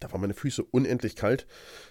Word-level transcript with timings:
Da 0.00 0.12
waren 0.12 0.20
meine 0.20 0.34
Füße 0.34 0.62
unendlich 0.62 1.16
kalt. 1.16 1.46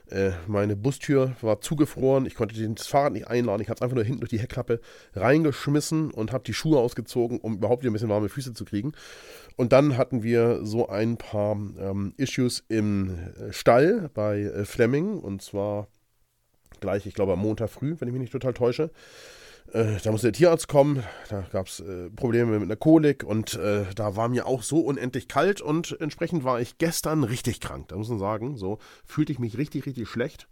Äh, 0.10 0.32
meine 0.46 0.76
Bustür 0.76 1.36
war 1.42 1.62
zugefroren. 1.62 2.26
Ich 2.26 2.36
konnte 2.36 2.56
das 2.70 2.88
Fahrrad 2.88 3.14
nicht 3.14 3.28
einladen. 3.28 3.62
Ich 3.62 3.70
habe 3.70 3.78
es 3.78 3.82
einfach 3.82 3.96
nur 3.96 4.04
hinten 4.04 4.20
durch 4.20 4.30
die 4.30 4.40
Heckklappe 4.40 4.82
reingeschmissen 5.16 6.12
und 6.12 6.32
habe 6.32 6.44
die 6.44 6.54
Schuhe 6.54 6.80
ausgezogen, 6.80 7.40
um 7.40 7.56
überhaupt 7.56 7.82
wieder 7.82 7.90
ein 7.90 7.94
bisschen 7.94 8.10
warme 8.10 8.30
Füße 8.30 8.54
zu 8.54 8.66
kriegen. 8.66 8.92
Und 9.56 9.72
dann 9.72 9.98
hatten 9.98 10.22
wir 10.22 10.64
so 10.64 10.90
ein 10.90 11.18
paar 11.18 11.54
ähm, 11.54 12.14
Issues 12.18 12.64
im 12.68 13.18
Stall 13.50 14.10
bei 14.14 14.42
äh, 14.42 14.66
Fleming. 14.66 15.18
Und 15.20 15.42
zwar 15.42 15.88
gleich, 16.82 17.06
ich 17.06 17.16
glaube, 17.16 17.34
am 17.34 17.40
Montag 17.40 17.70
früh, 17.70 17.96
wenn 17.98 18.08
ich 18.08 18.14
mich 18.14 18.22
nicht 18.22 18.34
total 18.34 18.54
täusche. 18.54 18.92
Äh, 19.72 19.98
da 20.04 20.12
musste 20.12 20.28
der 20.28 20.34
Tierarzt 20.34 20.68
kommen, 20.68 21.04
da 21.30 21.42
gab 21.52 21.68
es 21.68 21.80
äh, 21.80 22.10
Probleme 22.10 22.60
mit 22.60 22.64
einer 22.64 22.76
Kolik 22.76 23.24
und 23.24 23.56
äh, 23.56 23.86
da 23.96 24.16
war 24.16 24.30
mir 24.30 24.46
auch 24.46 24.62
so 24.62 24.82
unendlich 24.82 25.28
kalt 25.28 25.62
und 25.62 26.00
entsprechend 26.00 26.44
war 26.44 26.60
ich 26.60 26.78
gestern 26.78 27.24
richtig 27.24 27.60
krank, 27.60 27.88
da 27.88 27.96
muss 27.96 28.10
man 28.10 28.20
sagen. 28.20 28.58
So 28.58 28.80
fühlte 29.06 29.32
ich 29.32 29.40
mich 29.40 29.58
richtig, 29.58 29.86
richtig 29.86 30.08
schlecht. 30.10 30.48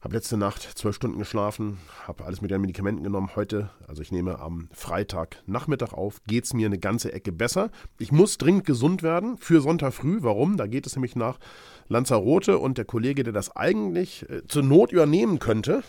Habe 0.00 0.14
letzte 0.14 0.36
Nacht 0.36 0.62
zwölf 0.78 0.94
Stunden 0.94 1.18
geschlafen, 1.18 1.78
habe 2.06 2.24
alles 2.24 2.40
mit 2.40 2.52
den 2.52 2.60
Medikamenten 2.60 3.02
genommen. 3.02 3.30
Heute, 3.34 3.70
also 3.88 4.00
ich 4.00 4.12
nehme 4.12 4.38
am 4.38 4.68
Freitag 4.72 5.42
Nachmittag 5.46 5.92
auf, 5.92 6.22
geht 6.24 6.44
es 6.44 6.54
mir 6.54 6.66
eine 6.66 6.78
ganze 6.78 7.12
Ecke 7.12 7.32
besser. 7.32 7.70
Ich 7.98 8.12
muss 8.12 8.38
dringend 8.38 8.64
gesund 8.64 9.02
werden 9.02 9.38
für 9.38 9.60
Sonntag 9.60 9.92
früh. 9.92 10.18
Warum? 10.20 10.56
Da 10.56 10.68
geht 10.68 10.86
es 10.86 10.94
nämlich 10.94 11.16
nach 11.16 11.40
Lanzarote 11.88 12.58
und 12.58 12.78
der 12.78 12.84
Kollege, 12.84 13.24
der 13.24 13.32
das 13.32 13.56
eigentlich 13.56 14.28
äh, 14.30 14.46
zur 14.46 14.62
Not 14.62 14.92
übernehmen 14.92 15.40
könnte, 15.40 15.82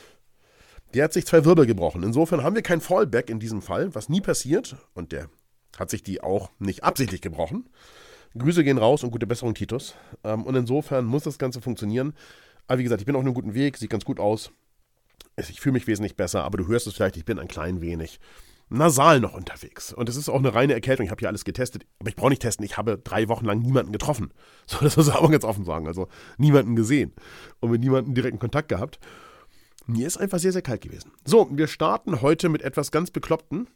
der 0.93 1.03
hat 1.03 1.13
sich 1.13 1.25
zwei 1.25 1.45
Wirbel 1.45 1.65
gebrochen. 1.65 2.03
Insofern 2.03 2.43
haben 2.43 2.55
wir 2.55 2.61
kein 2.61 2.81
Fallback 2.81 3.29
in 3.29 3.39
diesem 3.39 3.61
Fall, 3.61 3.93
was 3.95 4.09
nie 4.09 4.21
passiert. 4.21 4.75
Und 4.93 5.11
der 5.11 5.29
hat 5.77 5.89
sich 5.89 6.03
die 6.03 6.21
auch 6.21 6.49
nicht 6.59 6.83
absichtlich 6.83 7.21
gebrochen. 7.21 7.69
Grüße 8.37 8.63
gehen 8.63 8.77
raus 8.77 9.03
und 9.03 9.11
gute 9.11 9.27
Besserung, 9.27 9.53
Titus. 9.53 9.95
Ähm, 10.23 10.43
und 10.43 10.55
insofern 10.55 11.05
muss 11.05 11.23
das 11.23 11.37
Ganze 11.37 11.61
funktionieren. 11.61 12.13
Aber 12.67 12.79
wie 12.79 12.83
gesagt, 12.83 13.01
ich 13.01 13.05
bin 13.05 13.15
auf 13.15 13.21
einem 13.21 13.33
guten 13.33 13.53
Weg, 13.53 13.77
sieht 13.77 13.89
ganz 13.89 14.05
gut 14.05 14.19
aus. 14.19 14.51
Ich 15.37 15.61
fühle 15.61 15.73
mich 15.73 15.87
wesentlich 15.87 16.15
besser, 16.15 16.43
aber 16.43 16.57
du 16.57 16.67
hörst 16.67 16.85
es 16.85 16.93
vielleicht, 16.93 17.17
ich 17.17 17.25
bin 17.25 17.39
ein 17.39 17.47
klein 17.47 17.81
wenig 17.81 18.19
nasal 18.69 19.19
noch 19.19 19.33
unterwegs. 19.33 19.93
Und 19.93 20.09
es 20.09 20.15
ist 20.15 20.29
auch 20.29 20.37
eine 20.37 20.53
reine 20.53 20.73
Erkältung. 20.73 21.05
Ich 21.05 21.11
habe 21.11 21.19
hier 21.19 21.27
alles 21.27 21.43
getestet, 21.43 21.85
aber 21.99 22.09
ich 22.09 22.15
brauche 22.15 22.29
nicht 22.29 22.41
testen. 22.41 22.65
Ich 22.65 22.77
habe 22.77 22.97
drei 22.97 23.27
Wochen 23.27 23.45
lang 23.45 23.59
niemanden 23.59 23.91
getroffen. 23.91 24.31
So, 24.67 24.77
das 24.81 24.97
muss 24.97 25.07
ich 25.07 25.15
auch 25.15 25.31
ganz 25.31 25.43
offen 25.43 25.65
sagen. 25.65 25.87
Also 25.87 26.07
niemanden 26.37 26.75
gesehen 26.75 27.13
und 27.59 27.71
mit 27.71 27.81
niemandem 27.81 28.13
direkten 28.13 28.37
Kontakt 28.37 28.69
gehabt. 28.69 28.99
Mir 29.89 30.05
ist 30.05 30.17
einfach 30.17 30.37
sehr, 30.37 30.51
sehr 30.51 30.61
kalt 30.61 30.81
gewesen. 30.81 31.11
So, 31.25 31.49
wir 31.49 31.65
starten 31.65 32.21
heute 32.21 32.47
mit 32.47 32.61
etwas 32.61 32.91
ganz 32.91 33.09
Bekloppten. 33.09 33.67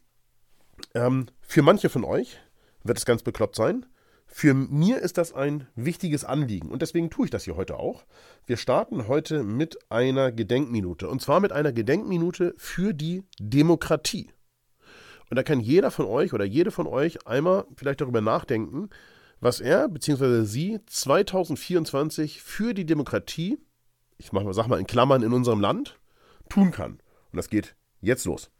Ähm, 0.93 1.25
für 1.41 1.63
manche 1.63 1.89
von 1.89 2.03
euch 2.03 2.39
wird 2.83 2.99
es 2.99 3.05
ganz 3.05 3.23
bekloppt 3.23 3.55
sein. 3.55 3.87
Für 4.27 4.53
mir 4.53 4.99
ist 4.99 5.17
das 5.17 5.33
ein 5.33 5.65
wichtiges 5.73 6.23
Anliegen 6.23 6.69
und 6.69 6.83
deswegen 6.83 7.09
tue 7.09 7.25
ich 7.25 7.31
das 7.31 7.45
hier 7.45 7.55
heute 7.55 7.77
auch. 7.79 8.05
Wir 8.45 8.57
starten 8.57 9.07
heute 9.07 9.41
mit 9.41 9.79
einer 9.89 10.31
Gedenkminute 10.31 11.09
und 11.09 11.19
zwar 11.19 11.39
mit 11.39 11.51
einer 11.51 11.71
Gedenkminute 11.71 12.53
für 12.57 12.93
die 12.93 13.23
Demokratie. 13.39 14.29
Und 15.31 15.37
da 15.37 15.41
kann 15.41 15.61
jeder 15.61 15.89
von 15.89 16.05
euch 16.05 16.31
oder 16.31 16.45
jede 16.45 16.69
von 16.69 16.85
euch 16.85 17.25
einmal 17.25 17.65
vielleicht 17.75 18.01
darüber 18.01 18.21
nachdenken, 18.21 18.91
was 19.39 19.61
er 19.61 19.89
bzw. 19.89 20.43
sie 20.43 20.79
2024 20.85 22.43
für 22.43 22.75
die 22.75 22.85
Demokratie, 22.85 23.57
ich 24.19 24.29
sag 24.31 24.67
mal 24.67 24.79
in 24.79 24.85
Klammern 24.85 25.23
in 25.23 25.33
unserem 25.33 25.59
Land, 25.59 25.99
tun 26.49 26.71
kann. 26.71 26.93
Und 27.31 27.37
das 27.37 27.49
geht 27.49 27.75
jetzt 28.01 28.25
los. 28.25 28.51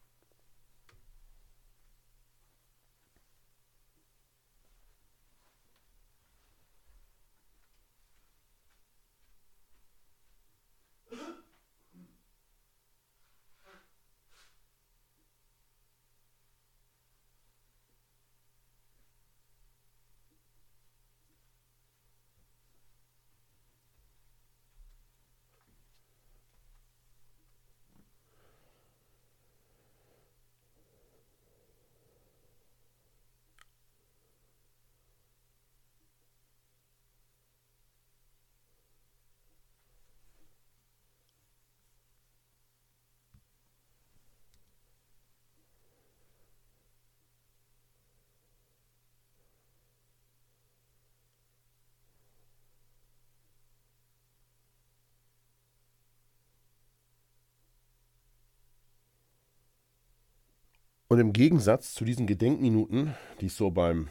Und 61.13 61.19
im 61.19 61.31
Gegensatz 61.31 61.93
zu 61.93 62.05
diesen 62.05 62.25
Gedenkminuten, 62.25 63.13
die 63.39 63.45
es 63.45 63.55
so 63.55 63.69
beim 63.69 64.07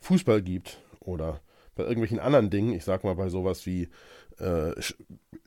Fußball 0.00 0.42
gibt 0.42 0.82
oder 1.00 1.40
bei 1.74 1.82
irgendwelchen 1.82 2.18
anderen 2.18 2.50
Dingen, 2.50 2.74
ich 2.74 2.84
sag 2.84 3.04
mal 3.04 3.14
bei 3.14 3.30
sowas 3.30 3.64
wie 3.64 3.88
äh, 4.38 4.72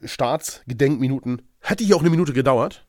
Staatsgedenkminuten, 0.03 1.43
hätte 1.59 1.83
hier 1.83 1.95
auch 1.95 1.99
eine 1.99 2.09
Minute 2.09 2.33
gedauert. 2.33 2.84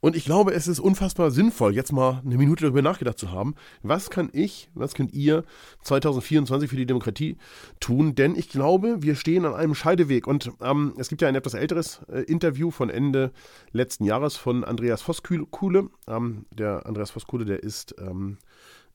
Und 0.00 0.14
ich 0.14 0.24
glaube, 0.24 0.52
es 0.52 0.68
ist 0.68 0.78
unfassbar 0.78 1.30
sinnvoll, 1.30 1.74
jetzt 1.74 1.92
mal 1.92 2.20
eine 2.24 2.36
Minute 2.36 2.62
darüber 2.62 2.82
nachgedacht 2.82 3.18
zu 3.18 3.32
haben. 3.32 3.54
Was 3.82 4.10
kann 4.10 4.28
ich, 4.32 4.68
was 4.74 4.94
könnt 4.94 5.14
ihr 5.14 5.44
2024 5.82 6.68
für 6.68 6.76
die 6.76 6.86
Demokratie 6.86 7.38
tun? 7.80 8.14
Denn 8.14 8.36
ich 8.36 8.48
glaube, 8.48 9.02
wir 9.02 9.14
stehen 9.14 9.44
an 9.46 9.54
einem 9.54 9.74
Scheideweg. 9.74 10.26
Und 10.26 10.52
ähm, 10.60 10.94
es 10.98 11.08
gibt 11.08 11.22
ja 11.22 11.28
ein 11.28 11.34
etwas 11.34 11.54
älteres 11.54 12.00
äh, 12.12 12.20
Interview 12.22 12.70
von 12.70 12.90
Ende 12.90 13.32
letzten 13.72 14.04
Jahres 14.04 14.36
von 14.36 14.64
Andreas 14.64 15.02
Voskuhle. 15.02 15.88
Ähm, 16.06 16.44
der 16.52 16.86
Andreas 16.86 17.10
Voskuhle, 17.10 17.46
der 17.46 17.62
ist 17.62 17.94
ähm, 17.98 18.36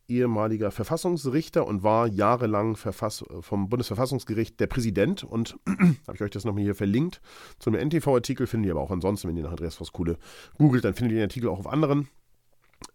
ehemaliger 0.07 0.71
Verfassungsrichter 0.71 1.65
und 1.65 1.83
war 1.83 2.07
jahrelang 2.07 2.75
Verfass 2.75 3.23
vom 3.41 3.69
Bundesverfassungsgericht 3.69 4.59
der 4.59 4.67
Präsident. 4.67 5.23
Und 5.23 5.57
habe 6.07 6.15
ich 6.15 6.21
euch 6.21 6.31
das 6.31 6.45
nochmal 6.45 6.63
hier 6.63 6.75
verlinkt. 6.75 7.21
Zu 7.59 7.69
einem 7.69 7.89
NTV-Artikel 7.89 8.47
findet 8.47 8.67
ihr 8.67 8.73
aber 8.73 8.81
auch 8.81 8.91
ansonsten, 8.91 9.27
wenn 9.27 9.37
ihr 9.37 9.43
nach 9.43 9.51
Andreas 9.51 9.75
Voskuhle 9.75 10.17
googelt, 10.57 10.83
dann 10.83 10.93
findet 10.93 11.13
ihr 11.13 11.19
den 11.19 11.29
Artikel 11.29 11.49
auch 11.49 11.59
auf 11.59 11.67
anderen 11.67 12.07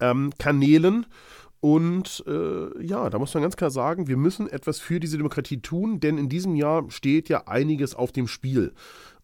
ähm, 0.00 0.32
Kanälen. 0.38 1.06
Und 1.60 2.22
äh, 2.26 2.84
ja, 2.84 3.08
da 3.10 3.18
muss 3.18 3.34
man 3.34 3.42
ganz 3.42 3.56
klar 3.56 3.70
sagen, 3.70 4.06
wir 4.06 4.16
müssen 4.16 4.48
etwas 4.48 4.78
für 4.78 5.00
diese 5.00 5.16
Demokratie 5.16 5.62
tun, 5.62 6.00
denn 6.00 6.18
in 6.18 6.28
diesem 6.28 6.54
Jahr 6.54 6.90
steht 6.90 7.28
ja 7.28 7.46
einiges 7.46 7.94
auf 7.94 8.12
dem 8.12 8.28
Spiel. 8.28 8.72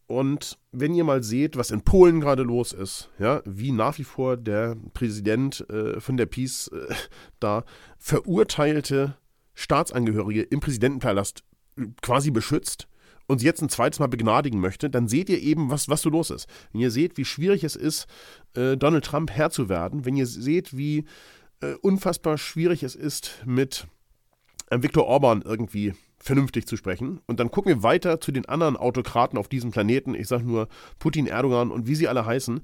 Und 0.07 0.59
wenn 0.73 0.95
ihr 0.95 1.05
mal 1.05 1.23
seht, 1.23 1.57
was 1.57 1.71
in 1.71 1.83
Polen 1.83 2.21
gerade 2.21 2.43
los 2.43 2.73
ist, 2.73 3.11
ja, 3.19 3.43
wie 3.45 3.73
nach 3.73 3.99
wie 3.99 4.05
vor 4.05 4.37
der 4.37 4.77
Präsident 4.93 5.69
äh, 5.71 6.01
von 6.01 6.17
der 6.17 6.27
Peace 6.27 6.69
äh, 6.69 6.95
da 7.41 7.65
verurteilte 7.99 9.17
Staatsangehörige 9.55 10.43
im 10.43 10.61
Präsidentenpalast 10.61 11.45
äh, 11.79 11.87
quasi 12.03 12.31
beschützt 12.31 12.89
und 13.27 13.39
sie 13.39 13.47
jetzt 13.47 13.63
ein 13.63 13.69
zweites 13.69 14.01
Mal 14.01 14.09
begnadigen 14.09 14.61
möchte, 14.61 14.91
dann 14.91 15.09
seht 15.09 15.29
ihr 15.29 15.41
eben, 15.41 15.71
was, 15.71 15.89
was 15.89 16.03
so 16.03 16.11
los 16.11 16.31
ist. 16.31 16.47
Wenn 16.73 16.81
ihr 16.81 16.91
seht, 16.91 17.17
wie 17.17 17.25
schwierig 17.25 17.65
es 17.65 17.77
ist, 17.77 18.07
äh, 18.55 18.77
Donald 18.77 19.05
Trump 19.05 19.31
Herr 19.31 19.51
zu 19.51 19.69
werden, 19.69 20.05
wenn 20.05 20.17
ihr 20.17 20.27
seht, 20.27 20.77
wie 20.77 21.07
äh, 21.61 21.75
unfassbar 21.81 22.39
schwierig 22.39 22.83
es 22.83 22.95
ist, 22.95 23.43
mit 23.47 23.87
äh, 24.71 24.83
Viktor 24.83 25.07
Orban 25.07 25.43
irgendwie 25.43 25.95
vernünftig 26.23 26.67
zu 26.67 26.77
sprechen. 26.77 27.21
Und 27.27 27.41
dann 27.41 27.51
gucken 27.51 27.75
wir 27.75 27.83
weiter 27.83 28.21
zu 28.21 28.33
den 28.33 28.47
anderen 28.47 28.77
Autokraten 28.77 29.39
auf 29.39 29.49
diesem 29.49 29.73
Planeten. 29.73 30.15
Ich 30.15 30.29
sage 30.29 30.45
nur 30.45 30.69
Putin, 30.99 31.27
Erdogan 31.27 31.71
und 31.71 31.87
wie 31.87 31.97
sie 31.97 32.09
alle 32.09 32.25
heißen. 32.25 32.63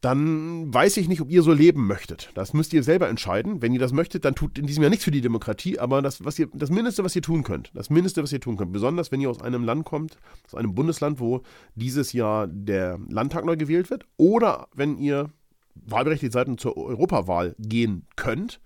dann 0.00 0.72
weiß 0.72 0.96
ich 0.96 1.08
nicht, 1.08 1.20
ob 1.20 1.30
ihr 1.30 1.42
so 1.42 1.52
leben 1.52 1.86
möchtet. 1.86 2.30
Das 2.34 2.54
müsst 2.54 2.72
ihr 2.72 2.82
selber 2.82 3.08
entscheiden. 3.08 3.60
Wenn 3.60 3.74
ihr 3.74 3.78
das 3.78 3.92
möchtet, 3.92 4.24
dann 4.24 4.34
tut 4.34 4.58
in 4.58 4.66
diesem 4.66 4.82
Jahr 4.82 4.88
nichts 4.88 5.04
für 5.04 5.10
die 5.10 5.20
Demokratie, 5.20 5.78
aber 5.78 6.00
das, 6.00 6.24
was 6.24 6.38
ihr, 6.38 6.48
das 6.54 6.70
Mindeste, 6.70 7.04
was 7.04 7.14
ihr 7.14 7.22
tun 7.22 7.42
könnt, 7.42 7.70
das 7.74 7.90
Mindeste, 7.90 8.22
was 8.22 8.32
ihr 8.32 8.40
tun 8.40 8.56
könnt, 8.56 8.72
besonders 8.72 9.12
wenn 9.12 9.20
ihr 9.20 9.28
aus 9.28 9.42
einem 9.42 9.64
Land 9.64 9.84
kommt, 9.84 10.16
aus 10.46 10.54
einem 10.54 10.74
Bundesland, 10.74 11.20
wo 11.20 11.42
dieses 11.74 12.14
Jahr 12.14 12.46
der 12.46 12.98
Landtag 13.10 13.44
neu 13.44 13.56
gewählt 13.56 13.90
wird, 13.90 14.06
oder 14.16 14.68
wenn 14.74 14.96
ihr 14.96 15.30
wahlberechtigt 15.74 16.32
seid 16.32 16.48
und 16.48 16.60
zur 16.60 16.78
Europawahl 16.78 17.54
gehen 17.58 18.06
könnt, 18.16 18.60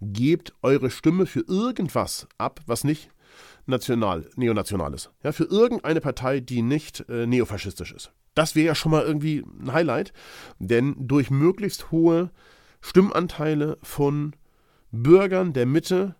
gebt 0.00 0.54
eure 0.62 0.90
Stimme 0.90 1.26
für 1.26 1.44
irgendwas 1.46 2.26
ab, 2.36 2.60
was 2.66 2.82
nicht 2.82 3.10
national, 3.66 4.28
neonational 4.36 4.94
ist. 4.94 5.10
Ja, 5.22 5.32
für 5.32 5.44
irgendeine 5.44 6.00
Partei, 6.00 6.40
die 6.40 6.62
nicht 6.62 7.04
äh, 7.08 7.26
neofaschistisch 7.26 7.92
ist. 7.92 8.12
Das 8.34 8.54
wäre 8.54 8.68
ja 8.68 8.74
schon 8.74 8.92
mal 8.92 9.04
irgendwie 9.04 9.44
ein 9.60 9.72
Highlight, 9.72 10.12
denn 10.58 10.94
durch 10.98 11.30
möglichst 11.30 11.90
hohe 11.90 12.30
Stimmanteile 12.80 13.78
von 13.82 14.34
Bürgern 14.92 15.52
der 15.52 15.66
Mitte 15.66 16.16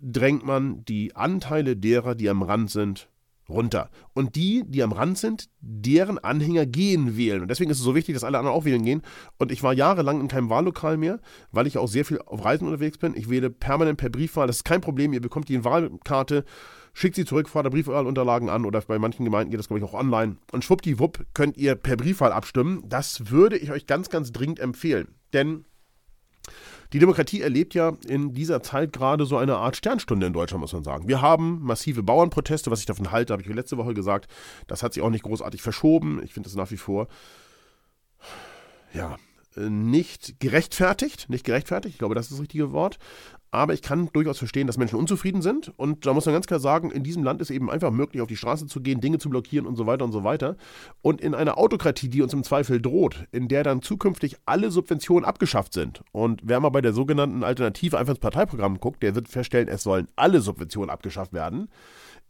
drängt 0.00 0.44
man 0.44 0.84
die 0.84 1.14
Anteile 1.14 1.76
derer, 1.76 2.14
die 2.14 2.28
am 2.28 2.42
Rand 2.42 2.70
sind, 2.70 3.08
runter. 3.52 3.90
Und 4.14 4.34
die, 4.34 4.64
die 4.66 4.82
am 4.82 4.92
Rand 4.92 5.18
sind, 5.18 5.48
deren 5.60 6.18
Anhänger 6.18 6.66
gehen 6.66 7.16
wählen. 7.16 7.42
Und 7.42 7.48
deswegen 7.48 7.70
ist 7.70 7.78
es 7.78 7.84
so 7.84 7.94
wichtig, 7.94 8.14
dass 8.14 8.24
alle 8.24 8.38
anderen 8.38 8.56
auch 8.56 8.64
wählen 8.64 8.84
gehen. 8.84 9.02
Und 9.38 9.52
ich 9.52 9.62
war 9.62 9.72
jahrelang 9.72 10.20
in 10.20 10.28
keinem 10.28 10.50
Wahllokal 10.50 10.96
mehr, 10.96 11.20
weil 11.50 11.66
ich 11.66 11.78
auch 11.78 11.88
sehr 11.88 12.04
viel 12.04 12.20
auf 12.20 12.44
Reisen 12.44 12.66
unterwegs 12.66 12.98
bin. 12.98 13.14
Ich 13.16 13.30
wähle 13.30 13.50
permanent 13.50 13.98
per 13.98 14.10
Briefwahl. 14.10 14.46
Das 14.46 14.56
ist 14.56 14.64
kein 14.64 14.80
Problem. 14.80 15.12
Ihr 15.12 15.20
bekommt 15.20 15.48
die 15.48 15.64
Wahlkarte, 15.64 16.44
schickt 16.92 17.16
sie 17.16 17.24
zurück, 17.24 17.48
fahrt 17.48 17.66
der 17.66 17.70
Briefwahlunterlagen 17.70 18.48
an 18.48 18.64
oder 18.64 18.80
bei 18.80 18.98
manchen 18.98 19.24
Gemeinden 19.24 19.50
geht 19.50 19.60
das, 19.60 19.68
glaube 19.68 19.78
ich, 19.78 19.84
auch 19.84 19.94
online. 19.94 20.36
Und 20.52 20.64
schwuppdiwupp 20.64 21.24
könnt 21.34 21.56
ihr 21.56 21.74
per 21.74 21.96
Briefwahl 21.96 22.32
abstimmen. 22.32 22.82
Das 22.86 23.30
würde 23.30 23.56
ich 23.56 23.70
euch 23.70 23.86
ganz, 23.86 24.10
ganz 24.10 24.32
dringend 24.32 24.60
empfehlen. 24.60 25.14
Denn 25.32 25.64
die 26.92 26.98
Demokratie 26.98 27.40
erlebt 27.40 27.74
ja 27.74 27.92
in 28.06 28.34
dieser 28.34 28.62
Zeit 28.62 28.92
gerade 28.92 29.24
so 29.24 29.36
eine 29.38 29.56
Art 29.56 29.76
Sternstunde 29.76 30.26
in 30.26 30.32
Deutschland, 30.32 30.60
muss 30.60 30.72
man 30.72 30.84
sagen. 30.84 31.08
Wir 31.08 31.22
haben 31.22 31.60
massive 31.62 32.02
Bauernproteste, 32.02 32.70
was 32.70 32.80
ich 32.80 32.86
davon 32.86 33.10
halte, 33.10 33.32
habe 33.32 33.42
ich 33.42 33.48
letzte 33.48 33.78
Woche 33.78 33.94
gesagt. 33.94 34.30
Das 34.66 34.82
hat 34.82 34.92
sich 34.92 35.02
auch 35.02 35.10
nicht 35.10 35.24
großartig 35.24 35.62
verschoben. 35.62 36.20
Ich 36.22 36.34
finde 36.34 36.48
das 36.48 36.56
nach 36.56 36.70
wie 36.70 36.76
vor, 36.76 37.08
ja, 38.92 39.16
nicht 39.56 40.40
gerechtfertigt, 40.40 41.28
nicht 41.28 41.44
gerechtfertigt, 41.44 41.94
ich 41.94 41.98
glaube, 41.98 42.14
das 42.14 42.26
ist 42.26 42.32
das 42.32 42.40
richtige 42.40 42.72
Wort, 42.72 42.98
aber 43.52 43.74
ich 43.74 43.82
kann 43.82 44.08
durchaus 44.14 44.38
verstehen, 44.38 44.66
dass 44.66 44.78
Menschen 44.78 44.98
unzufrieden 44.98 45.42
sind. 45.42 45.72
Und 45.76 46.06
da 46.06 46.14
muss 46.14 46.24
man 46.24 46.34
ganz 46.34 46.46
klar 46.46 46.58
sagen, 46.58 46.90
in 46.90 47.04
diesem 47.04 47.22
Land 47.22 47.42
ist 47.42 47.50
eben 47.50 47.70
einfach 47.70 47.90
möglich, 47.90 48.22
auf 48.22 48.26
die 48.26 48.36
Straße 48.36 48.66
zu 48.66 48.80
gehen, 48.80 49.02
Dinge 49.02 49.18
zu 49.18 49.28
blockieren 49.28 49.66
und 49.66 49.76
so 49.76 49.86
weiter 49.86 50.06
und 50.06 50.12
so 50.12 50.24
weiter. 50.24 50.56
Und 51.02 51.20
in 51.20 51.34
einer 51.34 51.58
Autokratie, 51.58 52.08
die 52.08 52.22
uns 52.22 52.32
im 52.32 52.44
Zweifel 52.44 52.80
droht, 52.80 53.26
in 53.30 53.48
der 53.48 53.62
dann 53.62 53.82
zukünftig 53.82 54.36
alle 54.46 54.70
Subventionen 54.70 55.26
abgeschafft 55.26 55.74
sind. 55.74 56.02
Und 56.12 56.40
wer 56.42 56.60
mal 56.60 56.70
bei 56.70 56.80
der 56.80 56.94
sogenannten 56.94 57.44
Alternative 57.44 57.98
einfach 57.98 58.14
ins 58.14 58.20
Parteiprogramm 58.20 58.80
guckt, 58.80 59.02
der 59.02 59.14
wird 59.14 59.28
feststellen, 59.28 59.68
es 59.68 59.82
sollen 59.82 60.08
alle 60.16 60.40
Subventionen 60.40 60.88
abgeschafft 60.88 61.34
werden. 61.34 61.68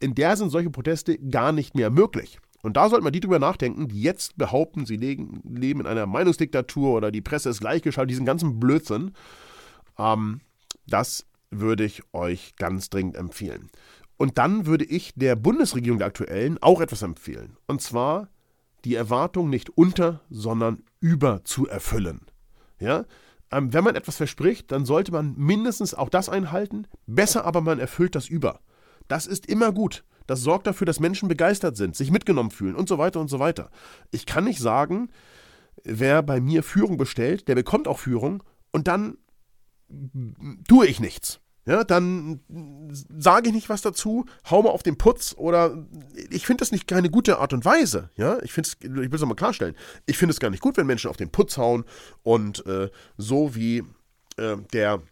In 0.00 0.16
der 0.16 0.36
sind 0.36 0.50
solche 0.50 0.70
Proteste 0.70 1.19
gar 1.19 1.52
nicht 1.52 1.76
mehr 1.76 1.90
möglich. 1.90 2.40
Und 2.64 2.76
da 2.76 2.88
sollte 2.88 3.04
man 3.04 3.12
die 3.12 3.20
drüber 3.20 3.38
nachdenken, 3.38 3.86
die 3.86 4.02
jetzt 4.02 4.36
behaupten, 4.36 4.86
sie 4.86 4.96
leben 4.96 5.40
in 5.44 5.86
einer 5.86 6.06
Meinungsdiktatur 6.06 6.94
oder 6.94 7.12
die 7.12 7.20
Presse 7.20 7.48
ist 7.48 7.60
gleichgeschaltet, 7.60 8.10
diesen 8.10 8.26
ganzen 8.26 8.58
Blödsinn. 8.58 9.12
Ähm, 9.98 10.40
das 10.87 11.26
würde 11.50 11.84
ich 11.84 12.02
euch 12.12 12.56
ganz 12.56 12.90
dringend 12.90 13.17
empfehlen. 13.17 13.70
Und 14.17 14.38
dann 14.38 14.67
würde 14.67 14.84
ich 14.84 15.12
der 15.17 15.37
Bundesregierung 15.37 15.99
der 15.99 16.06
aktuellen 16.08 16.58
auch 16.62 16.81
etwas 16.81 17.02
empfehlen. 17.02 17.56
Und 17.67 17.82
zwar 17.82 18.29
die 18.84 18.94
Erwartung 18.94 19.50
nicht 19.50 19.70
unter, 19.70 20.20
sondern 20.31 20.82
über 21.00 21.44
zu 21.44 21.67
erfüllen. 21.67 22.26
Ja? 22.79 23.05
Ähm, 23.50 23.73
wenn 23.73 23.84
man 23.84 23.96
etwas 23.96 24.17
verspricht, 24.17 24.73
dann 24.73 24.84
sollte 24.84 25.12
man 25.12 25.34
mindestens 25.37 25.94
auch 25.94 26.08
das 26.08 26.29
einhalten. 26.29 26.87
Besser 27.06 27.44
aber 27.44 27.61
man 27.61 27.79
erfüllt 27.79 28.14
das 28.14 28.29
über. 28.29 28.61
Das 29.08 29.26
ist 29.26 29.46
immer 29.46 29.73
gut. 29.73 30.05
Das 30.26 30.40
sorgt 30.40 30.67
dafür, 30.67 30.87
dass 30.87 31.00
Menschen 31.00 31.29
begeistert 31.29 31.76
sind, 31.76 31.96
sich 31.96 32.11
mitgenommen 32.11 32.50
fühlen 32.50 32.76
und 32.76 32.88
so 32.88 32.99
weiter 32.99 33.20
und 33.20 33.29
so 33.29 33.38
weiter. 33.38 33.70
Ich 34.11 34.25
kann 34.25 34.44
nicht 34.44 34.61
sagen, 34.61 35.11
wer 35.84 36.23
bei 36.23 36.40
mir 36.40 36.62
Führung 36.62 36.96
bestellt, 36.96 37.49
der 37.49 37.55
bekommt 37.55 37.88
auch 37.88 37.99
Führung 37.99 38.43
und 38.70 38.88
dann 38.88 39.19
tue 40.69 40.87
ich 40.87 41.00
nichts. 41.00 41.41
Ja, 41.65 41.85
dann 41.85 42.41
sage 43.17 43.49
ich 43.49 43.55
nicht 43.55 43.69
was 43.69 43.83
dazu, 43.83 44.27
hau 44.50 44.62
mal 44.62 44.71
auf 44.71 44.83
den 44.83 44.99
Putz 44.99 45.33
oder 45.37 45.87
ich 46.31 46.44
finde 46.44 46.62
das 46.62 46.73
nicht 46.73 46.89
keine 46.89 47.09
gute 47.09 47.39
Art 47.39 47.53
und 47.53 47.65
Weise. 47.65 48.11
Ja, 48.17 48.43
ich 48.43 48.53
finde 48.53 48.69
ich 48.81 48.91
will 48.91 49.15
es 49.15 49.21
nochmal 49.21 49.37
klarstellen. 49.37 49.77
Ich 50.06 50.19
finde 50.19 50.33
es 50.33 50.41
gar 50.41 50.50
nicht 50.50 50.62
gut, 50.62 50.77
wenn 50.77 50.89
Menschen 50.89 51.09
auf 51.09 51.17
den 51.17 51.31
Putz 51.31 51.56
hauen 51.59 51.85
und 52.25 52.67
äh, 52.67 52.91
so 53.17 53.55
wie 53.55 53.85
äh, 54.39 54.56
der 54.73 55.03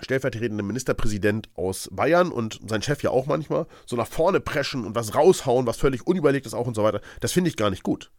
stellvertretende 0.00 0.62
Ministerpräsident 0.62 1.48
aus 1.54 1.88
Bayern 1.90 2.30
und 2.30 2.60
sein 2.68 2.82
Chef 2.82 3.02
ja 3.02 3.10
auch 3.10 3.24
manchmal 3.24 3.66
so 3.86 3.96
nach 3.96 4.06
vorne 4.06 4.40
preschen 4.40 4.84
und 4.84 4.94
was 4.94 5.14
raushauen, 5.14 5.66
was 5.66 5.78
völlig 5.78 6.06
unüberlegt 6.06 6.44
ist 6.44 6.52
auch 6.52 6.66
und 6.66 6.74
so 6.74 6.84
weiter. 6.84 7.00
Das 7.20 7.32
finde 7.32 7.48
ich 7.48 7.56
gar 7.56 7.70
nicht 7.70 7.82
gut. 7.82 8.10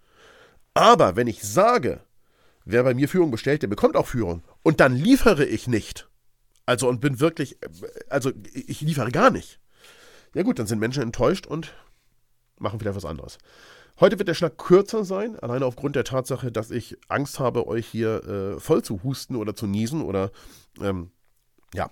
Aber 0.74 1.16
wenn 1.16 1.28
ich 1.28 1.44
sage, 1.44 2.00
wer 2.66 2.84
bei 2.84 2.94
mir 2.94 3.08
Führung 3.08 3.32
bestellt, 3.32 3.62
der 3.62 3.68
bekommt 3.68 3.96
auch 3.96 4.08
Führung. 4.08 4.44
Und 4.68 4.82
dann 4.82 4.98
liefere 4.98 5.46
ich 5.46 5.70
nicht. 5.70 6.10
Also 6.66 6.90
und 6.90 7.00
bin 7.00 7.22
wirklich, 7.22 7.58
also 8.10 8.34
ich 8.54 8.82
liefere 8.82 9.12
gar 9.12 9.32
nicht. 9.32 9.62
Ja 10.34 10.44
gut, 10.44 10.60
dann 10.60 10.68
sind 10.68 10.80
Menschen 10.80 11.04
enttäuscht 11.04 11.48
und 11.48 11.74
machen 12.60 12.78
vielleicht 12.78 12.98
was 12.98 13.06
anderes. 13.06 13.38
Heute 14.02 14.20
wird 14.20 14.28
der 14.28 14.34
Schlag 14.34 14.58
kürzer 14.58 15.06
sein, 15.06 15.40
alleine 15.40 15.66
aufgrund 15.66 15.96
der 15.96 16.04
Tatsache, 16.04 16.52
dass 16.52 16.70
ich 16.70 16.98
Angst 17.08 17.40
habe, 17.40 17.66
euch 17.66 17.88
hier 17.88 18.26
äh, 18.26 18.60
voll 18.60 18.84
zu 18.84 19.04
husten 19.04 19.38
oder 19.38 19.56
zu 19.56 19.68
niesen 19.68 20.02
oder 20.02 20.32
ähm, 20.82 21.12
ja, 21.74 21.90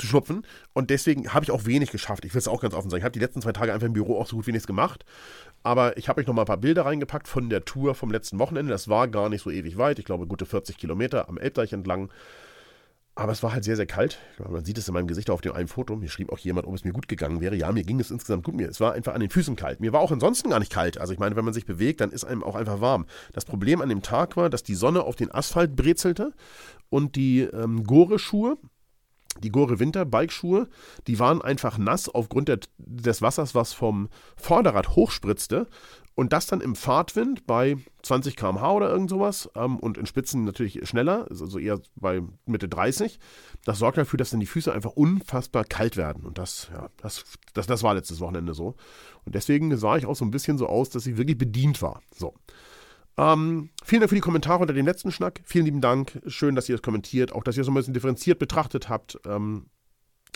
zu 0.00 0.06
schnupfen. 0.06 0.46
Und 0.72 0.90
deswegen 0.90 1.32
habe 1.32 1.44
ich 1.44 1.50
auch 1.50 1.66
wenig 1.66 1.90
geschafft. 1.90 2.24
Ich 2.24 2.34
will 2.34 2.38
es 2.38 2.48
auch 2.48 2.60
ganz 2.60 2.74
offen 2.74 2.90
sagen. 2.90 3.00
Ich 3.00 3.04
habe 3.04 3.12
die 3.12 3.20
letzten 3.20 3.42
zwei 3.42 3.52
Tage 3.52 3.72
einfach 3.72 3.86
im 3.86 3.92
Büro 3.92 4.18
auch 4.18 4.26
so 4.26 4.36
gut 4.36 4.46
wie 4.46 4.52
nichts 4.52 4.66
gemacht. 4.66 5.04
Aber 5.62 5.96
ich 5.96 6.08
habe 6.08 6.20
euch 6.20 6.26
noch 6.26 6.34
mal 6.34 6.42
ein 6.42 6.46
paar 6.46 6.56
Bilder 6.56 6.86
reingepackt 6.86 7.28
von 7.28 7.50
der 7.50 7.64
Tour 7.64 7.94
vom 7.94 8.10
letzten 8.10 8.38
Wochenende. 8.38 8.72
Das 8.72 8.88
war 8.88 9.08
gar 9.08 9.28
nicht 9.28 9.42
so 9.42 9.50
ewig 9.50 9.76
weit. 9.76 9.98
Ich 9.98 10.04
glaube, 10.04 10.26
gute 10.26 10.46
40 10.46 10.78
Kilometer 10.78 11.28
am 11.28 11.38
Elbdeich 11.38 11.72
entlang. 11.72 12.10
Aber 13.16 13.32
es 13.32 13.42
war 13.42 13.52
halt 13.52 13.64
sehr, 13.64 13.76
sehr 13.76 13.86
kalt. 13.86 14.18
Man 14.48 14.64
sieht 14.64 14.78
es 14.78 14.88
in 14.88 14.94
meinem 14.94 15.06
Gesicht 15.06 15.28
auf 15.28 15.42
dem 15.42 15.52
einen 15.52 15.68
Foto. 15.68 15.96
Mir 15.96 16.08
schrieb 16.08 16.32
auch 16.32 16.38
jemand, 16.38 16.66
ob 16.66 16.74
es 16.74 16.84
mir 16.84 16.92
gut 16.92 17.08
gegangen 17.08 17.42
wäre. 17.42 17.54
Ja, 17.54 17.70
mir 17.70 17.82
ging 17.82 18.00
es 18.00 18.10
insgesamt 18.10 18.44
gut. 18.44 18.54
Mir, 18.54 18.68
es 18.68 18.80
war 18.80 18.94
einfach 18.94 19.14
an 19.14 19.20
den 19.20 19.28
Füßen 19.28 19.56
kalt. 19.56 19.80
Mir 19.80 19.92
war 19.92 20.00
auch 20.00 20.12
ansonsten 20.12 20.48
gar 20.48 20.58
nicht 20.58 20.72
kalt. 20.72 20.96
Also 20.96 21.12
ich 21.12 21.18
meine, 21.18 21.36
wenn 21.36 21.44
man 21.44 21.52
sich 21.52 21.66
bewegt, 21.66 22.00
dann 22.00 22.12
ist 22.12 22.24
einem 22.24 22.42
auch 22.42 22.54
einfach 22.54 22.80
warm. 22.80 23.04
Das 23.34 23.44
Problem 23.44 23.82
an 23.82 23.90
dem 23.90 24.00
Tag 24.00 24.36
war, 24.38 24.48
dass 24.48 24.62
die 24.62 24.74
Sonne 24.74 25.02
auf 25.02 25.16
den 25.16 25.30
Asphalt 25.30 25.76
brezelte 25.76 26.32
und 26.88 27.16
die 27.16 27.40
ähm, 27.40 27.84
Gore-Schuhe, 27.84 28.56
die 29.38 29.50
Gore 29.50 29.78
Winter 29.78 30.04
Bikeschuhe, 30.04 30.68
die 31.06 31.18
waren 31.18 31.40
einfach 31.40 31.78
nass 31.78 32.08
aufgrund 32.08 32.48
der, 32.48 32.60
des 32.78 33.22
Wassers, 33.22 33.54
was 33.54 33.72
vom 33.72 34.08
Vorderrad 34.36 34.96
hochspritzte 34.96 35.66
und 36.14 36.32
das 36.32 36.46
dann 36.46 36.60
im 36.60 36.76
Fahrtwind 36.76 37.46
bei 37.46 37.76
20 38.02 38.36
km/h 38.36 38.72
oder 38.72 38.90
irgend 38.90 39.08
sowas 39.08 39.48
ähm, 39.54 39.78
und 39.78 39.96
in 39.96 40.06
Spitzen 40.06 40.44
natürlich 40.44 40.86
schneller, 40.86 41.26
also 41.30 41.58
eher 41.58 41.80
bei 41.94 42.20
Mitte 42.44 42.68
30. 42.68 43.18
Das 43.64 43.78
sorgt 43.78 43.96
dafür, 43.96 44.18
dass 44.18 44.30
dann 44.30 44.40
die 44.40 44.46
Füße 44.46 44.72
einfach 44.72 44.92
unfassbar 44.92 45.64
kalt 45.64 45.96
werden. 45.96 46.26
Und 46.26 46.36
das, 46.36 46.68
ja, 46.72 46.90
das, 46.98 47.24
das, 47.54 47.66
das 47.66 47.82
war 47.82 47.94
letztes 47.94 48.20
Wochenende 48.20 48.52
so. 48.52 48.74
Und 49.24 49.34
deswegen 49.34 49.74
sah 49.76 49.96
ich 49.96 50.06
auch 50.06 50.16
so 50.16 50.24
ein 50.24 50.30
bisschen 50.30 50.58
so 50.58 50.66
aus, 50.66 50.90
dass 50.90 51.06
ich 51.06 51.16
wirklich 51.16 51.38
bedient 51.38 51.80
war. 51.80 52.02
So. 52.14 52.34
Ähm, 53.20 53.68
vielen 53.84 54.00
Dank 54.00 54.08
für 54.08 54.14
die 54.14 54.22
Kommentare 54.22 54.60
unter 54.60 54.72
dem 54.72 54.86
letzten 54.86 55.12
Schnack. 55.12 55.42
Vielen 55.44 55.66
lieben 55.66 55.82
Dank. 55.82 56.22
Schön, 56.26 56.54
dass 56.54 56.70
ihr 56.70 56.76
das 56.76 56.82
kommentiert. 56.82 57.32
Auch, 57.32 57.44
dass 57.44 57.54
ihr 57.54 57.60
es 57.60 57.66
so 57.66 57.70
ein 57.70 57.74
bisschen 57.74 57.92
differenziert 57.92 58.38
betrachtet 58.38 58.88
habt. 58.88 59.18
Ähm, 59.26 59.66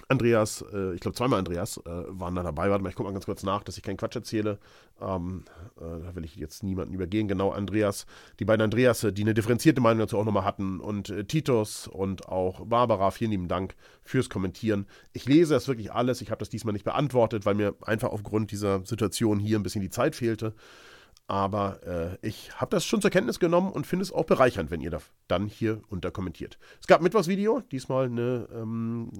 Andreas, 0.08 0.62
äh, 0.70 0.92
ich 0.92 1.00
glaube 1.00 1.16
zweimal 1.16 1.38
Andreas 1.38 1.78
äh, 1.78 1.90
waren 2.08 2.34
da 2.34 2.42
dabei. 2.42 2.68
Warte 2.68 2.82
mal, 2.82 2.90
ich 2.90 2.94
gucke 2.94 3.08
mal 3.08 3.14
ganz 3.14 3.24
kurz 3.24 3.42
nach, 3.42 3.62
dass 3.62 3.78
ich 3.78 3.82
keinen 3.82 3.96
Quatsch 3.96 4.16
erzähle. 4.16 4.58
Ähm, 5.00 5.44
äh, 5.78 5.80
da 5.80 6.14
will 6.14 6.26
ich 6.26 6.36
jetzt 6.36 6.62
niemanden 6.62 6.92
übergehen. 6.92 7.26
Genau, 7.26 7.52
Andreas, 7.52 8.04
die 8.38 8.44
beiden 8.44 8.60
Andreas, 8.60 9.00
die 9.00 9.22
eine 9.22 9.32
differenzierte 9.32 9.80
Meinung 9.80 10.00
dazu 10.00 10.18
auch 10.18 10.26
nochmal 10.26 10.44
hatten. 10.44 10.78
Und 10.78 11.08
äh, 11.08 11.24
Titus 11.24 11.88
und 11.88 12.28
auch 12.28 12.66
Barbara, 12.66 13.12
vielen 13.12 13.30
lieben 13.30 13.48
Dank 13.48 13.76
fürs 14.02 14.28
Kommentieren. 14.28 14.86
Ich 15.14 15.24
lese 15.24 15.54
das 15.54 15.68
wirklich 15.68 15.90
alles. 15.90 16.20
Ich 16.20 16.30
habe 16.30 16.40
das 16.40 16.50
diesmal 16.50 16.74
nicht 16.74 16.84
beantwortet, 16.84 17.46
weil 17.46 17.54
mir 17.54 17.76
einfach 17.80 18.10
aufgrund 18.10 18.50
dieser 18.50 18.84
Situation 18.84 19.38
hier 19.38 19.58
ein 19.58 19.62
bisschen 19.62 19.80
die 19.80 19.88
Zeit 19.88 20.16
fehlte. 20.16 20.54
Aber 21.26 22.18
äh, 22.22 22.26
ich 22.26 22.60
habe 22.60 22.76
das 22.76 22.84
schon 22.84 23.00
zur 23.00 23.10
Kenntnis 23.10 23.38
genommen 23.38 23.72
und 23.72 23.86
finde 23.86 24.02
es 24.02 24.12
auch 24.12 24.26
bereichernd, 24.26 24.70
wenn 24.70 24.82
ihr 24.82 24.90
da 24.90 24.98
dann 25.26 25.46
hier 25.46 25.80
unter 25.88 26.10
kommentiert. 26.10 26.58
Es 26.80 26.86
gab 26.86 27.00
ein 27.00 27.04
Mittwochsvideo, 27.04 27.60
diesmal 27.70 28.06
eine. 28.06 28.46
Ähm, 28.52 29.10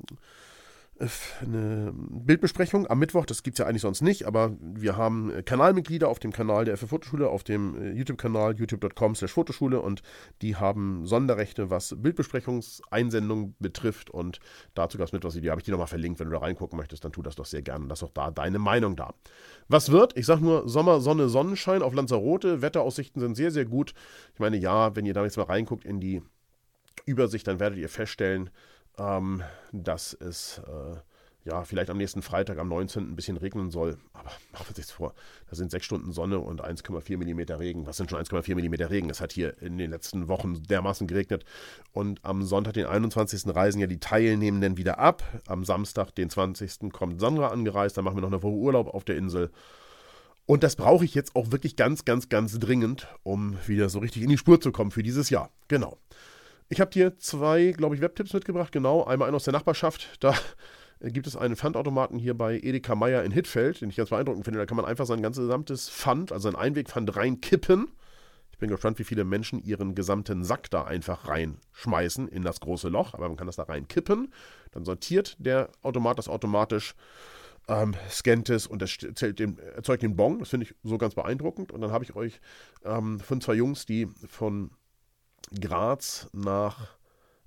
eine 1.41 1.93
Bildbesprechung 1.95 2.87
am 2.87 2.99
Mittwoch. 2.99 3.27
Das 3.27 3.43
gibt 3.43 3.57
es 3.57 3.59
ja 3.59 3.67
eigentlich 3.67 3.83
sonst 3.83 4.01
nicht, 4.01 4.27
aber 4.27 4.57
wir 4.61 4.97
haben 4.97 5.33
Kanalmitglieder 5.45 6.09
auf 6.09 6.21
dem 6.21 6.33
Kanal 6.33 6.65
der 6.65 6.77
FF 6.77 6.89
Fotoschule, 6.89 7.29
auf 7.29 7.43
dem 7.43 7.75
äh, 7.81 7.93
YouTube-Kanal 7.93 8.57
youtube.com 8.57 9.15
slash 9.15 9.33
Fotoschule 9.33 9.81
und 9.81 10.03
die 10.41 10.57
haben 10.57 11.05
Sonderrechte, 11.05 11.71
was 11.71 11.97
Bildbesprechungseinsendungen 11.99 13.57
betrifft 13.59 14.11
und 14.11 14.39
dazu 14.75 14.97
gab 14.97 15.09
es 15.09 15.13
Mittwochsvideo, 15.13 15.51
habe 15.51 15.61
ich 15.61 15.65
die 15.65 15.73
nochmal 15.73 15.89
verlinkt. 15.89 16.21
Wenn 16.21 16.29
du 16.29 16.35
da 16.35 16.41
reingucken 16.41 16.77
möchtest, 16.79 17.05
dann 17.05 17.13
tu 17.13 17.23
das 17.23 17.35
doch 17.35 17.47
sehr 17.47 17.63
gerne. 17.63 17.87
Lass 17.89 18.03
auch 18.03 18.11
da 18.11 18.31
deine 18.31 18.59
Meinung 18.59 18.95
da. 18.95 19.15
Was 19.69 19.91
wird? 19.91 20.17
Ich 20.17 20.27
sage 20.27 20.45
nur 20.45 20.69
Sommer, 20.69 21.01
Sonne, 21.01 21.29
Sonnenschein 21.29 21.83
auf 21.83 21.93
Lanzarote. 21.95 22.63
Wetteraussichten 22.63 23.21
sind 23.21 23.35
sehr, 23.35 23.51
sehr 23.51 23.65
gut. 23.65 23.95
Ich 24.35 24.41
meine, 24.41 24.57
ja, 24.57 24.95
wenn 24.95 25.07
ihr 25.07 25.15
da 25.15 25.25
jetzt 25.25 25.37
mal 25.37 25.45
reinguckt 25.45 25.85
in 25.85 26.01
die 26.01 26.23
Übersicht, 27.07 27.47
dann 27.47 27.61
werdet 27.61 27.79
ihr 27.79 27.89
feststellen, 27.89 28.51
ähm, 28.99 29.43
dass 29.73 30.13
es 30.15 30.59
äh, 30.59 30.97
ja 31.45 31.63
vielleicht 31.65 31.91
am 31.91 31.99
nächsten 31.99 32.23
Freitag, 32.23 32.59
am 32.59 32.69
19. 32.69 33.11
ein 33.11 33.17
bisschen 33.17 33.37
regnen 33.37 33.71
soll. 33.71 33.99
Aber 34.13 34.31
machen 34.53 34.67
wir 34.69 34.75
sich 34.75 34.93
vor, 34.93 35.15
da 35.49 35.57
sind 35.57 35.71
sechs 35.71 35.87
Stunden 35.87 36.13
Sonne 36.13 36.39
und 36.39 36.65
1,4 36.65 37.17
mm 37.17 37.53
Regen. 37.59 37.87
Was 37.87 37.97
sind 37.97 38.11
schon 38.11 38.21
1,4 38.21 38.55
mm 38.55 38.87
Regen? 38.87 39.11
Es 39.11 39.21
hat 39.21 39.33
hier 39.33 39.61
in 39.61 39.79
den 39.79 39.91
letzten 39.91 40.29
Wochen 40.29 40.63
dermaßen 40.63 41.07
geregnet. 41.07 41.45
Und 41.93 42.25
am 42.25 42.43
Sonntag, 42.43 42.75
den 42.75 42.87
21. 42.87 43.55
reisen 43.55 43.81
ja 43.81 43.87
die 43.87 44.01
Teilnehmenden 44.01 44.77
wieder 44.77 44.99
ab. 44.99 45.23
Am 45.47 45.65
Samstag, 45.65 46.15
den 46.15 46.31
20. 46.31 46.91
kommt 46.93 47.21
Sandra 47.21 47.49
angereist. 47.49 47.97
Dann 47.97 48.05
machen 48.05 48.17
wir 48.17 48.23
noch 48.23 48.33
eine 48.33 48.43
Woche 48.43 48.55
Urlaub 48.55 48.89
auf 48.89 49.05
der 49.05 49.17
Insel. 49.17 49.51
Und 50.47 50.63
das 50.63 50.77
brauche 50.77 51.05
ich 51.05 51.15
jetzt 51.15 51.35
auch 51.37 51.53
wirklich 51.53 51.75
ganz, 51.75 52.05
ganz, 52.05 52.29
ganz 52.29 52.59
dringend, 52.59 53.09
um 53.23 53.57
wieder 53.67 53.89
so 53.89 53.99
richtig 53.99 54.23
in 54.23 54.29
die 54.29 54.37
Spur 54.37 54.61
zu 54.61 54.73
kommen 54.73 54.91
für 54.91 55.03
dieses 55.03 55.31
Jahr. 55.31 55.51
Genau. 55.69 55.99
Ich 56.69 56.81
habe 56.81 56.91
dir 56.91 57.19
zwei, 57.19 57.73
glaube 57.73 57.95
ich, 57.95 58.01
Webtipps 58.01 58.33
mitgebracht. 58.33 58.73
Genau, 58.73 59.05
einmal 59.05 59.29
einen 59.29 59.37
aus 59.37 59.45
der 59.45 59.53
Nachbarschaft. 59.53 60.17
Da 60.21 60.35
gibt 61.01 61.27
es 61.27 61.37
einen 61.37 61.57
Pfandautomaten 61.57 62.19
hier 62.19 62.35
bei 62.35 62.59
Edeka 62.59 62.95
Meier 62.95 63.23
in 63.23 63.33
Hittfeld, 63.33 63.81
den 63.81 63.91
ich 63.91 63.97
ganz 63.97 64.11
beeindruckend 64.11 64.45
finde. 64.45 64.59
Da 64.59 64.67
kann 64.67 64.77
man 64.77 64.87
einfach 64.87 65.07
sein 65.07 65.23
ganzes 65.23 65.45
gesamtes 65.45 65.91
Pfand, 65.91 66.33
also 66.33 66.51
sein 66.51 66.59
Einwegpfand 66.59 67.15
reinkippen. 67.17 67.89
Ich 68.51 68.59
bin 68.59 68.71
gespannt, 68.71 68.99
wie 68.99 69.05
viele 69.05 69.25
Menschen 69.25 69.63
ihren 69.63 69.95
gesamten 69.95 70.45
Sack 70.45 70.71
da 70.71 70.85
einfach 70.85 71.29
reinschmeißen 71.29 72.29
in 72.29 72.43
das 72.43 72.61
große 72.61 72.89
Loch. 72.89 73.13
Aber 73.13 73.29
man 73.29 73.37
kann 73.37 73.49
das 73.49 73.57
da 73.57 73.65
reinkippen. 73.65 74.33
Dann 74.71 74.85
sortiert 74.85 75.37
der 75.39 75.71
Automat 75.83 76.19
das 76.19 76.29
automatisch, 76.29 76.95
ähm, 77.69 77.95
scannt 78.09 78.51
es 78.51 78.67
und 78.67 78.81
das 78.81 78.97
den, 78.99 79.59
erzeugt 79.59 80.03
den 80.03 80.17
Bon. 80.17 80.39
Das 80.39 80.51
finde 80.51 80.67
ich 80.67 80.75
so 80.83 80.99
ganz 80.99 81.15
beeindruckend. 81.15 81.73
Und 81.73 81.81
dann 81.81 81.91
habe 81.91 82.05
ich 82.05 82.15
euch 82.15 82.41
ähm, 82.85 83.21
von 83.21 83.41
zwei 83.41 83.55
Jungs, 83.55 83.87
die 83.87 84.07
von 84.29 84.71
Graz 85.61 86.29
nach 86.33 86.97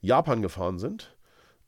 Japan 0.02 0.42
gefahren 0.42 0.80
sind, 0.80 1.18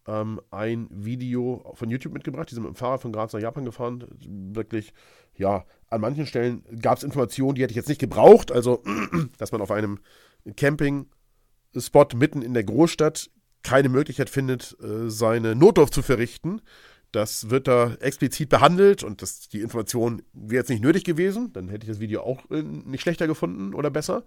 ähm, 0.07 0.41
ein 0.51 0.87
Video 0.91 1.73
von 1.75 1.89
YouTube 1.89 2.13
mitgebracht. 2.13 2.49
Die 2.49 2.55
sind 2.55 2.63
mit 2.63 2.73
dem 2.73 2.75
Fahrrad 2.75 3.01
von 3.01 3.11
Graz 3.11 3.33
nach 3.33 3.41
Japan 3.41 3.65
gefahren. 3.65 4.05
Wirklich, 4.53 4.93
ja, 5.35 5.65
an 5.89 6.01
manchen 6.01 6.25
Stellen 6.25 6.63
gab 6.81 6.97
es 6.97 7.03
Informationen, 7.03 7.55
die 7.55 7.63
hätte 7.63 7.71
ich 7.71 7.77
jetzt 7.77 7.89
nicht 7.89 8.01
gebraucht. 8.01 8.51
Also, 8.51 8.83
dass 9.37 9.51
man 9.51 9.61
auf 9.61 9.71
einem 9.71 9.99
Camping-Spot 10.55 12.07
mitten 12.15 12.41
in 12.41 12.53
der 12.53 12.63
Großstadt 12.63 13.29
keine 13.63 13.89
Möglichkeit 13.89 14.29
findet, 14.29 14.77
äh, 14.81 15.09
seine 15.09 15.55
Notdurft 15.55 15.93
zu 15.93 16.01
verrichten. 16.01 16.61
Das 17.11 17.49
wird 17.49 17.67
da 17.67 17.95
explizit 17.95 18.49
behandelt 18.49 19.03
und 19.03 19.21
das, 19.21 19.49
die 19.49 19.61
Information 19.61 20.21
wäre 20.33 20.61
jetzt 20.61 20.69
nicht 20.69 20.83
nötig 20.83 21.03
gewesen. 21.03 21.51
Dann 21.53 21.67
hätte 21.67 21.85
ich 21.85 21.89
das 21.89 21.99
Video 21.99 22.21
auch 22.21 22.49
äh, 22.51 22.61
nicht 22.61 23.01
schlechter 23.01 23.27
gefunden 23.27 23.73
oder 23.73 23.89
besser. 23.89 24.23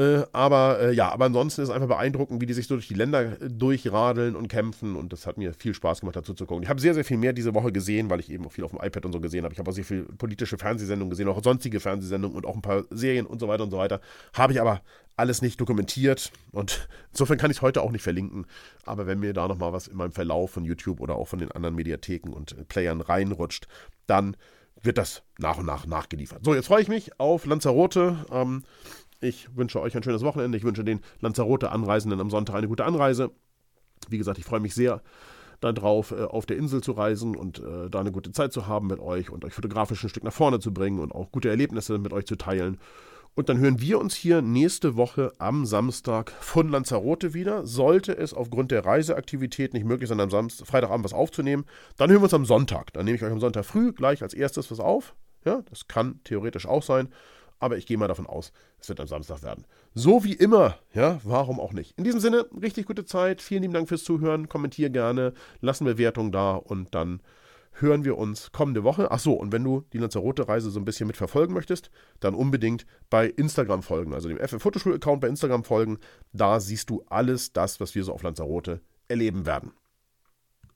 Äh, 0.00 0.24
aber 0.32 0.80
äh, 0.80 0.94
ja, 0.94 1.10
aber 1.10 1.26
ansonsten 1.26 1.60
ist 1.60 1.68
es 1.68 1.74
einfach 1.74 1.88
beeindruckend, 1.88 2.40
wie 2.40 2.46
die 2.46 2.54
sich 2.54 2.66
so 2.66 2.74
durch 2.74 2.88
die 2.88 2.94
Länder 2.94 3.38
äh, 3.38 3.50
durchradeln 3.50 4.34
und 4.34 4.48
kämpfen. 4.48 4.96
Und 4.96 5.12
das 5.12 5.26
hat 5.26 5.36
mir 5.36 5.52
viel 5.52 5.74
Spaß 5.74 6.00
gemacht, 6.00 6.16
dazu 6.16 6.32
zu 6.32 6.46
gucken. 6.46 6.62
Ich 6.62 6.70
habe 6.70 6.80
sehr, 6.80 6.94
sehr 6.94 7.04
viel 7.04 7.18
mehr 7.18 7.34
diese 7.34 7.52
Woche 7.52 7.70
gesehen, 7.70 8.08
weil 8.08 8.18
ich 8.18 8.30
eben 8.30 8.46
auch 8.46 8.52
viel 8.52 8.64
auf 8.64 8.70
dem 8.70 8.80
iPad 8.80 9.04
und 9.04 9.12
so 9.12 9.20
gesehen 9.20 9.44
habe. 9.44 9.52
Ich 9.52 9.58
habe 9.58 9.68
auch 9.70 9.74
sehr 9.74 9.84
viel 9.84 10.04
politische 10.04 10.56
Fernsehsendungen 10.56 11.10
gesehen, 11.10 11.28
auch 11.28 11.44
sonstige 11.44 11.80
Fernsehsendungen 11.80 12.34
und 12.34 12.46
auch 12.46 12.54
ein 12.54 12.62
paar 12.62 12.84
Serien 12.88 13.26
und 13.26 13.40
so 13.40 13.48
weiter 13.48 13.62
und 13.62 13.70
so 13.70 13.76
weiter. 13.76 14.00
Habe 14.32 14.54
ich 14.54 14.60
aber 14.62 14.80
alles 15.16 15.42
nicht 15.42 15.60
dokumentiert 15.60 16.32
und 16.50 16.88
insofern 17.12 17.36
kann 17.36 17.50
ich 17.50 17.58
es 17.58 17.62
heute 17.62 17.82
auch 17.82 17.90
nicht 17.90 18.02
verlinken. 18.02 18.46
Aber 18.86 19.06
wenn 19.06 19.20
mir 19.20 19.34
da 19.34 19.48
nochmal 19.48 19.74
was 19.74 19.86
in 19.86 19.98
meinem 19.98 20.12
Verlauf 20.12 20.52
von 20.52 20.64
YouTube 20.64 21.00
oder 21.00 21.16
auch 21.16 21.28
von 21.28 21.40
den 21.40 21.52
anderen 21.52 21.74
Mediatheken 21.74 22.32
und 22.32 22.68
Playern 22.68 23.02
reinrutscht, 23.02 23.68
dann 24.06 24.34
wird 24.82 24.98
das 24.98 25.22
nach 25.38 25.58
und 25.58 25.66
nach 25.66 25.86
nachgeliefert. 25.86 26.44
So, 26.44 26.54
jetzt 26.54 26.68
freue 26.68 26.80
ich 26.80 26.88
mich 26.88 27.18
auf 27.20 27.44
Lanzarote. 27.44 28.24
Ähm, 28.32 28.62
ich 29.20 29.54
wünsche 29.56 29.80
euch 29.80 29.96
ein 29.96 30.02
schönes 30.02 30.22
Wochenende. 30.22 30.56
Ich 30.56 30.64
wünsche 30.64 30.84
den 30.84 31.00
Lanzarote-Anreisenden 31.20 32.20
am 32.20 32.30
Sonntag 32.30 32.54
eine 32.54 32.68
gute 32.68 32.84
Anreise. 32.84 33.30
Wie 34.08 34.18
gesagt, 34.18 34.38
ich 34.38 34.44
freue 34.44 34.60
mich 34.60 34.74
sehr 34.74 35.02
darauf, 35.60 36.12
äh, 36.12 36.22
auf 36.22 36.46
der 36.46 36.56
Insel 36.56 36.82
zu 36.82 36.92
reisen 36.92 37.36
und 37.36 37.58
äh, 37.58 37.90
da 37.90 38.00
eine 38.00 38.12
gute 38.12 38.32
Zeit 38.32 38.52
zu 38.52 38.66
haben 38.66 38.86
mit 38.86 38.98
euch 38.98 39.30
und 39.30 39.44
euch 39.44 39.52
fotografisch 39.52 40.02
ein 40.02 40.08
Stück 40.08 40.24
nach 40.24 40.32
vorne 40.32 40.58
zu 40.58 40.72
bringen 40.72 41.00
und 41.00 41.12
auch 41.12 41.30
gute 41.30 41.50
Erlebnisse 41.50 41.98
mit 41.98 42.12
euch 42.12 42.26
zu 42.26 42.36
teilen. 42.36 42.78
Und 43.34 43.48
dann 43.48 43.58
hören 43.58 43.80
wir 43.80 44.00
uns 44.00 44.14
hier 44.14 44.42
nächste 44.42 44.96
Woche 44.96 45.32
am 45.38 45.64
Samstag 45.64 46.32
von 46.40 46.68
Lanzarote 46.68 47.32
wieder. 47.32 47.64
Sollte 47.64 48.16
es 48.16 48.34
aufgrund 48.34 48.72
der 48.72 48.84
Reiseaktivität 48.84 49.72
nicht 49.72 49.84
möglich 49.84 50.08
sein, 50.08 50.18
am 50.18 50.30
Samstag, 50.30 50.66
Freitagabend 50.66 51.04
was 51.04 51.12
aufzunehmen, 51.12 51.64
dann 51.96 52.10
hören 52.10 52.20
wir 52.20 52.24
uns 52.24 52.34
am 52.34 52.46
Sonntag. 52.46 52.92
Dann 52.94 53.04
nehme 53.04 53.16
ich 53.16 53.22
euch 53.22 53.30
am 53.30 53.38
Sonntag 53.38 53.64
früh 53.64 53.92
gleich 53.92 54.22
als 54.22 54.34
erstes 54.34 54.70
was 54.70 54.80
auf. 54.80 55.14
Ja, 55.44 55.62
das 55.70 55.86
kann 55.88 56.20
theoretisch 56.24 56.66
auch 56.66 56.82
sein 56.82 57.08
aber 57.60 57.76
ich 57.76 57.86
gehe 57.86 57.96
mal 57.96 58.08
davon 58.08 58.26
aus, 58.26 58.52
es 58.80 58.88
wird 58.88 58.98
am 58.98 59.06
Samstag 59.06 59.42
werden. 59.42 59.64
So 59.94 60.24
wie 60.24 60.32
immer, 60.32 60.78
ja, 60.92 61.20
warum 61.22 61.60
auch 61.60 61.72
nicht. 61.72 61.96
In 61.96 62.04
diesem 62.04 62.18
Sinne, 62.18 62.46
richtig 62.60 62.86
gute 62.86 63.04
Zeit, 63.04 63.40
vielen 63.40 63.62
lieben 63.62 63.74
Dank 63.74 63.88
fürs 63.88 64.02
Zuhören, 64.02 64.48
kommentier 64.48 64.90
gerne, 64.90 65.34
lassen 65.60 65.84
Bewertung 65.84 66.32
da 66.32 66.56
und 66.56 66.94
dann 66.94 67.20
hören 67.74 68.04
wir 68.04 68.18
uns 68.18 68.50
kommende 68.52 68.82
Woche. 68.82 69.10
Ach 69.10 69.20
so, 69.20 69.34
und 69.34 69.52
wenn 69.52 69.62
du 69.64 69.84
die 69.92 69.98
Lanzarote-Reise 69.98 70.70
so 70.70 70.80
ein 70.80 70.84
bisschen 70.84 71.06
mitverfolgen 71.06 71.54
möchtest, 71.54 71.90
dann 72.18 72.34
unbedingt 72.34 72.86
bei 73.10 73.26
Instagram 73.26 73.82
folgen, 73.82 74.14
also 74.14 74.28
dem 74.28 74.38
FF 74.38 74.60
Fotoschul-Account 74.60 75.20
bei 75.20 75.28
Instagram 75.28 75.64
folgen. 75.64 75.98
Da 76.32 76.60
siehst 76.60 76.90
du 76.90 77.04
alles 77.08 77.52
das, 77.52 77.80
was 77.80 77.94
wir 77.94 78.04
so 78.04 78.12
auf 78.12 78.22
Lanzarote 78.22 78.80
erleben 79.08 79.46
werden. 79.46 79.72